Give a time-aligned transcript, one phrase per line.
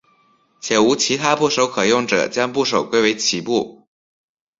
[0.59, 3.87] 且无其他部首可用者将部首归为齐部。